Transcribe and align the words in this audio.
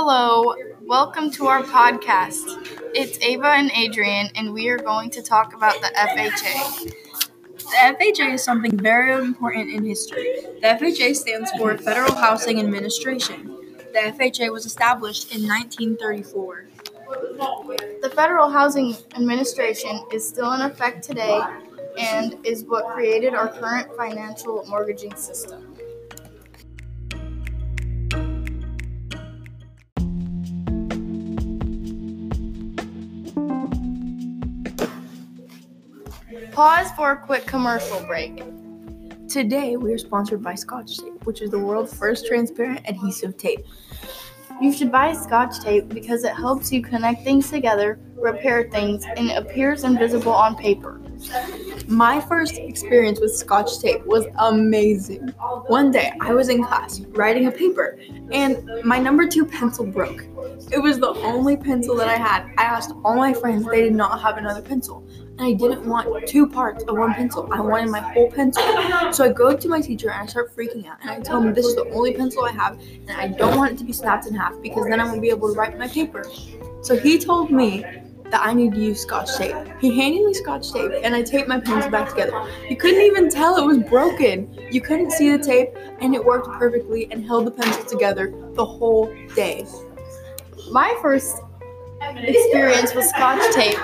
Hello, 0.00 0.54
welcome 0.82 1.28
to 1.32 1.48
our 1.48 1.64
podcast. 1.64 2.44
It's 2.94 3.18
Ava 3.18 3.48
and 3.48 3.68
Adrian, 3.72 4.28
and 4.36 4.54
we 4.54 4.68
are 4.68 4.78
going 4.78 5.10
to 5.10 5.20
talk 5.20 5.54
about 5.54 5.74
the 5.80 5.88
FHA. 5.88 6.92
The 7.58 7.96
FHA 7.96 8.34
is 8.34 8.44
something 8.44 8.78
very 8.78 9.12
important 9.12 9.74
in 9.74 9.84
history. 9.84 10.36
The 10.60 10.78
FHA 10.80 11.16
stands 11.16 11.50
for 11.58 11.76
Federal 11.76 12.14
Housing 12.14 12.60
Administration. 12.60 13.56
The 13.92 14.14
FHA 14.16 14.52
was 14.52 14.66
established 14.66 15.34
in 15.34 15.42
1934. 15.48 16.68
The 18.00 18.10
Federal 18.14 18.50
Housing 18.50 18.94
Administration 19.16 20.00
is 20.12 20.26
still 20.26 20.52
in 20.52 20.60
effect 20.60 21.02
today 21.02 21.42
and 21.98 22.36
is 22.46 22.62
what 22.62 22.86
created 22.94 23.34
our 23.34 23.48
current 23.48 23.88
financial 23.96 24.64
mortgaging 24.68 25.16
system. 25.16 25.67
Pause 36.58 36.90
for 36.96 37.12
a 37.12 37.16
quick 37.16 37.46
commercial 37.46 38.00
break. 38.08 38.42
Today, 39.28 39.76
we 39.76 39.92
are 39.92 39.98
sponsored 39.98 40.42
by 40.42 40.56
Scotch 40.56 40.98
Tape, 40.98 41.24
which 41.24 41.40
is 41.40 41.52
the 41.52 41.58
world's 41.60 41.96
first 41.96 42.26
transparent 42.26 42.80
adhesive 42.84 43.36
tape. 43.36 43.64
You 44.60 44.72
should 44.72 44.90
buy 44.90 45.12
Scotch 45.12 45.60
tape 45.60 45.88
because 45.88 46.24
it 46.24 46.34
helps 46.34 46.72
you 46.72 46.82
connect 46.82 47.22
things 47.22 47.48
together, 47.48 48.00
repair 48.16 48.68
things, 48.72 49.04
and 49.16 49.30
appears 49.30 49.84
invisible 49.84 50.32
on 50.32 50.56
paper. 50.56 51.00
My 51.88 52.20
first 52.20 52.58
experience 52.58 53.20
with 53.20 53.34
Scotch 53.34 53.78
tape 53.80 54.04
was 54.06 54.26
amazing. 54.38 55.28
One 55.66 55.90
day, 55.90 56.12
I 56.20 56.34
was 56.34 56.48
in 56.48 56.62
class 56.62 57.00
writing 57.00 57.46
a 57.46 57.50
paper, 57.50 57.98
and 58.30 58.68
my 58.84 58.98
number 58.98 59.26
two 59.26 59.46
pencil 59.46 59.86
broke. 59.86 60.24
It 60.70 60.82
was 60.82 60.98
the 60.98 61.08
only 61.08 61.56
pencil 61.56 61.96
that 61.96 62.08
I 62.08 62.16
had. 62.16 62.52
I 62.58 62.64
asked 62.64 62.92
all 63.04 63.16
my 63.16 63.32
friends, 63.32 63.66
they 63.66 63.82
did 63.82 63.94
not 63.94 64.20
have 64.20 64.36
another 64.36 64.60
pencil. 64.62 65.06
And 65.38 65.46
I 65.46 65.52
didn't 65.52 65.86
want 65.86 66.26
two 66.26 66.48
parts 66.48 66.82
of 66.84 66.98
one 66.98 67.14
pencil. 67.14 67.48
I 67.52 67.60
wanted 67.60 67.90
my 67.90 68.00
whole 68.00 68.30
pencil. 68.30 68.62
So 69.12 69.24
I 69.24 69.28
go 69.32 69.56
to 69.56 69.68
my 69.68 69.80
teacher 69.80 70.10
and 70.10 70.22
I 70.22 70.26
start 70.26 70.54
freaking 70.54 70.86
out. 70.86 70.98
And 71.00 71.10
I 71.10 71.20
tell 71.20 71.40
him 71.40 71.54
this 71.54 71.64
is 71.64 71.76
the 71.76 71.88
only 71.90 72.12
pencil 72.12 72.44
I 72.44 72.52
have, 72.52 72.78
and 72.80 73.12
I 73.12 73.28
don't 73.28 73.56
want 73.56 73.72
it 73.72 73.78
to 73.78 73.84
be 73.84 73.92
snapped 73.92 74.26
in 74.26 74.34
half 74.34 74.60
because 74.60 74.86
then 74.88 75.00
I 75.00 75.04
won't 75.04 75.22
be 75.22 75.30
able 75.30 75.52
to 75.52 75.58
write 75.58 75.78
my 75.78 75.88
paper. 75.88 76.24
So 76.82 76.96
he 76.96 77.18
told 77.18 77.50
me 77.50 77.84
that 78.30 78.42
I 78.44 78.52
need 78.52 78.74
to 78.74 78.80
use 78.80 79.00
scotch 79.00 79.36
tape. 79.36 79.56
He 79.80 79.98
handed 79.98 80.24
me 80.24 80.34
scotch 80.34 80.72
tape 80.72 80.92
and 81.02 81.14
I 81.14 81.22
taped 81.22 81.48
my 81.48 81.60
pencil 81.60 81.90
back 81.90 82.10
together. 82.10 82.46
You 82.68 82.76
couldn't 82.76 83.00
even 83.00 83.30
tell 83.30 83.56
it 83.56 83.64
was 83.64 83.78
broken. 83.78 84.54
You 84.70 84.80
couldn't 84.80 85.12
see 85.12 85.30
the 85.34 85.42
tape 85.42 85.70
and 86.00 86.14
it 86.14 86.24
worked 86.24 86.48
perfectly 86.58 87.10
and 87.10 87.24
held 87.24 87.46
the 87.46 87.50
pencil 87.50 87.84
together 87.84 88.32
the 88.54 88.64
whole 88.64 89.14
day. 89.34 89.66
My 90.70 90.96
first 91.00 91.38
experience 92.16 92.94
with 92.94 93.06
scotch 93.06 93.54
tape 93.54 93.78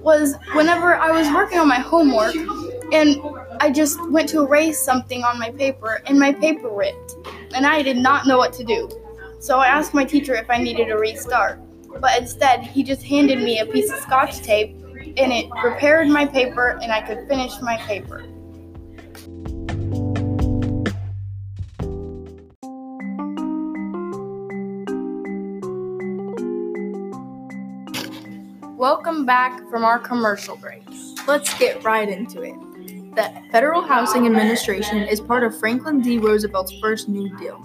was 0.00 0.36
whenever 0.54 0.96
I 0.96 1.10
was 1.10 1.32
working 1.32 1.58
on 1.58 1.68
my 1.68 1.78
homework 1.78 2.34
and 2.92 3.20
I 3.60 3.70
just 3.70 3.98
went 4.10 4.28
to 4.30 4.42
erase 4.42 4.78
something 4.78 5.24
on 5.24 5.38
my 5.38 5.50
paper 5.50 6.02
and 6.06 6.18
my 6.18 6.32
paper 6.32 6.68
ripped 6.68 7.14
and 7.54 7.66
I 7.66 7.82
did 7.82 7.96
not 7.96 8.26
know 8.26 8.38
what 8.38 8.52
to 8.54 8.64
do. 8.64 8.88
So 9.38 9.58
I 9.58 9.66
asked 9.66 9.94
my 9.94 10.04
teacher 10.04 10.34
if 10.34 10.50
I 10.50 10.58
needed 10.58 10.90
a 10.90 10.96
restart, 10.96 11.60
but 12.00 12.20
instead 12.20 12.62
he 12.62 12.82
just 12.82 13.02
handed 13.02 13.38
me 13.38 13.60
a 13.60 13.66
piece 13.66 13.90
of 13.90 13.98
scotch 14.00 14.38
tape 14.38 14.76
and 15.16 15.32
it 15.32 15.48
repaired 15.64 16.08
my 16.08 16.26
paper 16.26 16.78
and 16.82 16.92
I 16.92 17.00
could 17.00 17.26
finish 17.28 17.52
my 17.60 17.76
paper. 17.78 18.24
Welcome 28.76 29.24
back 29.24 29.58
from 29.70 29.84
our 29.84 29.98
commercial 29.98 30.56
break. 30.56 30.82
Let's 31.26 31.56
get 31.58 31.82
right 31.82 32.08
into 32.08 32.42
it. 32.42 32.54
The 33.16 33.32
Federal 33.50 33.80
Housing 33.80 34.26
Administration 34.26 34.98
is 34.98 35.20
part 35.20 35.42
of 35.42 35.58
Franklin 35.58 36.02
D. 36.02 36.18
Roosevelt's 36.18 36.72
first 36.80 37.08
New 37.08 37.34
Deal. 37.38 37.58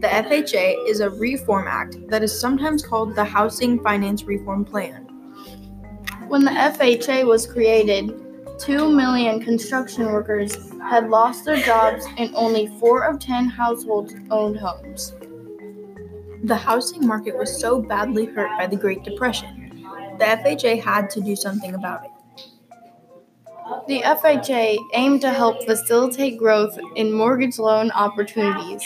The 0.00 0.06
FHA 0.06 0.88
is 0.88 1.00
a 1.00 1.10
reform 1.10 1.66
act 1.68 2.08
that 2.08 2.22
is 2.22 2.40
sometimes 2.40 2.82
called 2.82 3.14
the 3.14 3.22
Housing 3.22 3.82
Finance 3.82 4.24
Reform 4.24 4.64
Plan. 4.64 5.02
When 6.28 6.42
the 6.42 6.52
FHA 6.52 7.26
was 7.26 7.46
created, 7.46 8.10
2 8.58 8.90
million 8.90 9.44
construction 9.44 10.06
workers 10.06 10.72
had 10.80 11.10
lost 11.10 11.44
their 11.44 11.58
jobs 11.58 12.06
and 12.16 12.34
only 12.34 12.68
4 12.78 13.02
of 13.02 13.18
10 13.18 13.48
households 13.48 14.14
owned 14.30 14.56
homes. 14.56 15.12
The 16.44 16.56
housing 16.56 17.06
market 17.06 17.36
was 17.36 17.60
so 17.60 17.82
badly 17.82 18.24
hurt 18.24 18.56
by 18.58 18.68
the 18.68 18.76
Great 18.76 19.02
Depression. 19.04 19.84
The 20.18 20.24
FHA 20.24 20.82
had 20.82 21.10
to 21.10 21.20
do 21.20 21.36
something 21.36 21.74
about 21.74 22.06
it. 22.06 22.10
The 23.86 24.00
FHA 24.00 24.78
aimed 24.94 25.20
to 25.20 25.30
help 25.30 25.64
facilitate 25.64 26.38
growth 26.38 26.78
in 26.96 27.12
mortgage 27.12 27.58
loan 27.58 27.90
opportunities. 27.90 28.82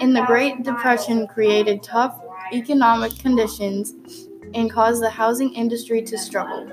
In 0.00 0.12
the 0.12 0.24
Great 0.26 0.62
Depression 0.62 1.26
created 1.26 1.82
tough 1.82 2.20
economic 2.52 3.18
conditions 3.18 3.94
and 4.54 4.70
caused 4.70 5.02
the 5.02 5.10
housing 5.10 5.54
industry 5.54 6.02
to 6.02 6.18
struggle. 6.18 6.70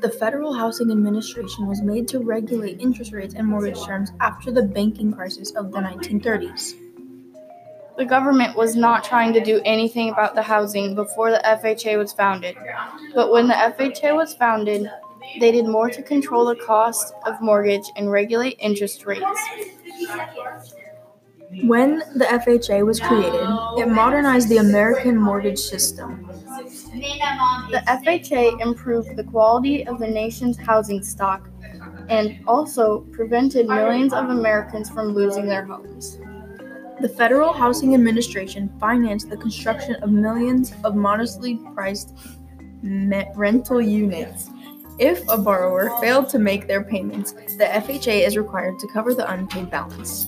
The 0.00 0.10
Federal 0.10 0.52
Housing 0.52 0.92
Administration 0.92 1.66
was 1.66 1.82
made 1.82 2.06
to 2.08 2.20
regulate 2.20 2.80
interest 2.80 3.12
rates 3.12 3.34
and 3.34 3.46
mortgage 3.46 3.82
terms 3.84 4.12
after 4.20 4.52
the 4.52 4.62
banking 4.62 5.12
crisis 5.12 5.50
of 5.52 5.72
the 5.72 5.78
1930s. 5.78 6.74
The 7.96 8.04
government 8.04 8.56
was 8.56 8.76
not 8.76 9.02
trying 9.02 9.32
to 9.32 9.40
do 9.42 9.60
anything 9.64 10.10
about 10.10 10.36
the 10.36 10.42
housing 10.42 10.94
before 10.94 11.32
the 11.32 11.42
FHA 11.44 11.98
was 11.98 12.12
founded. 12.12 12.56
But 13.16 13.32
when 13.32 13.48
the 13.48 13.54
FHA 13.54 14.14
was 14.14 14.34
founded, 14.34 14.88
they 15.40 15.50
did 15.50 15.66
more 15.66 15.90
to 15.90 16.02
control 16.02 16.46
the 16.46 16.54
cost 16.54 17.12
of 17.26 17.40
mortgage 17.40 17.90
and 17.96 18.10
regulate 18.12 18.56
interest 18.60 19.04
rates. 19.04 19.24
When 21.64 22.00
the 22.14 22.26
FHA 22.26 22.84
was 22.84 23.00
created, 23.00 23.48
it 23.78 23.88
modernized 23.88 24.50
the 24.50 24.58
American 24.58 25.16
mortgage 25.16 25.58
system. 25.58 26.26
The 27.70 27.82
FHA 27.86 28.60
improved 28.60 29.16
the 29.16 29.24
quality 29.24 29.86
of 29.86 29.98
the 29.98 30.06
nation's 30.06 30.58
housing 30.58 31.02
stock 31.02 31.48
and 32.10 32.38
also 32.46 33.00
prevented 33.12 33.66
millions 33.66 34.12
of 34.12 34.28
Americans 34.28 34.90
from 34.90 35.14
losing 35.14 35.46
their 35.46 35.64
homes. 35.64 36.18
The 37.00 37.08
Federal 37.08 37.52
Housing 37.54 37.94
Administration 37.94 38.70
financed 38.78 39.30
the 39.30 39.36
construction 39.36 39.94
of 40.02 40.10
millions 40.10 40.74
of 40.84 40.96
modestly 40.96 41.60
priced 41.74 42.14
rental 42.82 43.80
units. 43.80 44.50
If 44.98 45.26
a 45.28 45.38
borrower 45.38 45.98
failed 46.00 46.28
to 46.30 46.38
make 46.38 46.66
their 46.66 46.82
payments, 46.82 47.32
the 47.32 47.64
FHA 47.64 48.26
is 48.26 48.36
required 48.36 48.78
to 48.80 48.88
cover 48.88 49.14
the 49.14 49.30
unpaid 49.30 49.70
balance. 49.70 50.26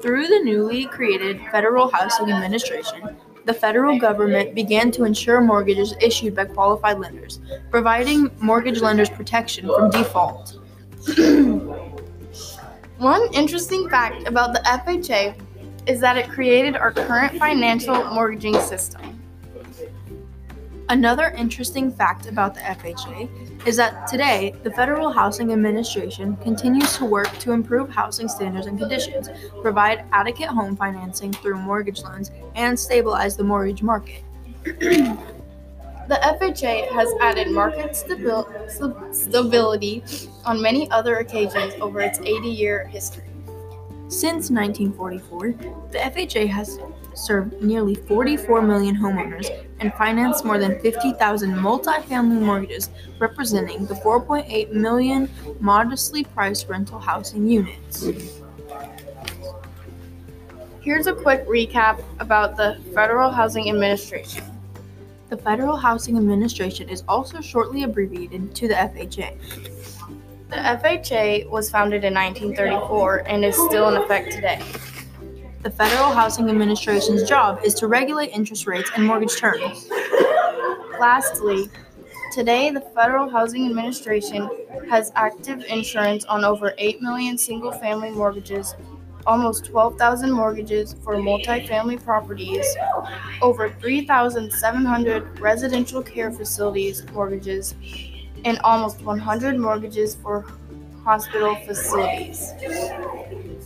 Through 0.00 0.28
the 0.28 0.40
newly 0.44 0.86
created 0.86 1.40
Federal 1.50 1.90
Housing 1.90 2.30
Administration, 2.30 3.16
the 3.46 3.54
federal 3.54 3.98
government 3.98 4.54
began 4.54 4.92
to 4.92 5.02
insure 5.04 5.40
mortgages 5.40 5.94
issued 6.00 6.36
by 6.36 6.44
qualified 6.44 7.00
lenders, 7.00 7.40
providing 7.70 8.30
mortgage 8.38 8.80
lenders 8.80 9.10
protection 9.10 9.66
from 9.66 9.90
default. 9.90 10.58
One 12.98 13.22
interesting 13.32 13.88
fact 13.88 14.28
about 14.28 14.52
the 14.52 14.60
FHA 14.60 15.34
is 15.88 15.98
that 16.00 16.16
it 16.16 16.28
created 16.28 16.76
our 16.76 16.92
current 16.92 17.36
financial 17.38 18.04
mortgaging 18.12 18.60
system. 18.60 19.17
Another 20.90 21.34
interesting 21.36 21.92
fact 21.92 22.26
about 22.26 22.54
the 22.54 22.60
FHA 22.60 23.66
is 23.66 23.76
that 23.76 24.06
today 24.06 24.54
the 24.62 24.70
Federal 24.70 25.12
Housing 25.12 25.52
Administration 25.52 26.34
continues 26.36 26.96
to 26.96 27.04
work 27.04 27.30
to 27.40 27.52
improve 27.52 27.90
housing 27.90 28.26
standards 28.26 28.66
and 28.66 28.78
conditions, 28.78 29.28
provide 29.60 30.06
adequate 30.12 30.48
home 30.48 30.76
financing 30.76 31.30
through 31.30 31.56
mortgage 31.56 32.00
loans, 32.00 32.30
and 32.54 32.78
stabilize 32.78 33.36
the 33.36 33.44
mortgage 33.44 33.82
market. 33.82 34.22
the 34.64 35.18
FHA 36.08 36.90
has 36.90 37.12
added 37.20 37.50
market 37.50 37.90
stabil- 37.90 39.14
stability 39.14 40.02
on 40.46 40.62
many 40.62 40.90
other 40.90 41.16
occasions 41.16 41.74
over 41.82 42.00
its 42.00 42.18
80 42.18 42.48
year 42.48 42.86
history. 42.86 43.24
Since 44.08 44.50
1944, 44.50 45.52
the 45.92 45.98
FHA 45.98 46.48
has 46.48 46.78
served 47.14 47.62
nearly 47.62 47.94
44 47.94 48.62
million 48.62 48.96
homeowners 48.96 49.66
and 49.80 49.92
financed 49.94 50.46
more 50.46 50.58
than 50.58 50.80
50,000 50.80 51.52
multifamily 51.52 52.40
mortgages, 52.40 52.88
representing 53.18 53.84
the 53.84 53.94
4.8 53.96 54.72
million 54.72 55.28
modestly 55.60 56.24
priced 56.24 56.68
rental 56.68 56.98
housing 56.98 57.46
units. 57.46 58.08
Here's 60.80 61.06
a 61.06 61.12
quick 61.12 61.46
recap 61.46 62.02
about 62.18 62.56
the 62.56 62.80
Federal 62.94 63.30
Housing 63.30 63.68
Administration. 63.68 64.42
The 65.28 65.36
Federal 65.36 65.76
Housing 65.76 66.16
Administration 66.16 66.88
is 66.88 67.04
also 67.06 67.42
shortly 67.42 67.82
abbreviated 67.82 68.54
to 68.54 68.68
the 68.68 68.74
FHA. 68.74 69.36
The 70.48 70.56
FHA 70.56 71.50
was 71.50 71.70
founded 71.70 72.04
in 72.04 72.14
1934 72.14 73.28
and 73.28 73.44
is 73.44 73.54
still 73.54 73.88
in 73.90 74.02
effect 74.02 74.32
today. 74.32 74.62
The 75.62 75.70
Federal 75.70 76.10
Housing 76.10 76.48
Administration's 76.48 77.28
job 77.28 77.60
is 77.62 77.74
to 77.74 77.86
regulate 77.86 78.28
interest 78.28 78.66
rates 78.66 78.90
and 78.96 79.04
mortgage 79.04 79.36
terms. 79.36 79.90
Lastly, 80.98 81.68
today 82.32 82.70
the 82.70 82.80
Federal 82.80 83.28
Housing 83.28 83.66
Administration 83.66 84.48
has 84.88 85.12
active 85.16 85.62
insurance 85.64 86.24
on 86.24 86.46
over 86.46 86.72
8 86.78 87.02
million 87.02 87.36
single 87.36 87.72
family 87.72 88.10
mortgages, 88.10 88.74
almost 89.26 89.66
12,000 89.66 90.32
mortgages 90.32 90.94
for 91.04 91.16
multifamily 91.16 92.02
properties, 92.02 92.64
over 93.42 93.68
3,700 93.68 95.40
residential 95.40 96.02
care 96.02 96.32
facilities 96.32 97.04
mortgages, 97.12 97.74
and 98.44 98.58
almost 98.60 99.02
100 99.02 99.58
mortgages 99.58 100.14
for 100.14 100.46
hospital 101.04 101.54
facilities. 101.66 102.52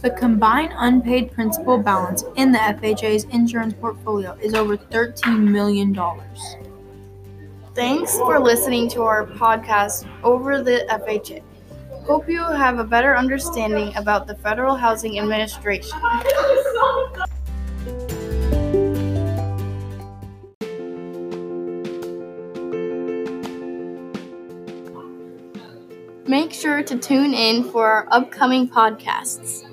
The 0.03 0.11
combined 0.11 0.73
unpaid 0.77 1.33
principal 1.33 1.79
balance 1.79 2.25
in 2.37 2.53
the 2.53 2.59
FHA's 2.59 3.25
insurance 3.25 3.75
portfolio 3.75 4.37
is 4.43 4.55
over 4.55 4.77
$13 4.77 5.49
million. 5.49 5.97
Thanks 7.75 8.17
for 8.19 8.39
listening 8.39 8.89
to 8.91 9.03
our 9.03 9.27
podcast 9.27 10.07
over 10.23 10.63
the 10.63 10.87
FHA. 10.91 11.43
Hope 12.05 12.29
you 12.29 12.43
have 12.43 12.79
a 12.79 12.85
better 12.85 13.17
understanding 13.17 13.97
about 13.97 14.27
the 14.27 14.35
Federal 14.35 14.75
Housing 14.75 15.19
Administration. 15.21 15.99
Make 26.33 26.55
sure 26.55 26.83
to 26.83 26.97
tune 26.97 27.35
in 27.35 27.63
for 27.63 27.87
our 27.87 28.09
upcoming 28.11 28.67
podcasts. 28.67 29.65